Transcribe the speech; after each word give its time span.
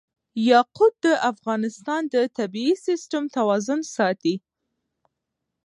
یاقوت 0.49 0.93
د 1.05 1.07
افغانستان 1.31 2.01
د 2.13 2.15
طبعي 2.37 2.71
سیسټم 2.85 3.23
توازن 3.37 3.79
ساتي. 3.95 4.35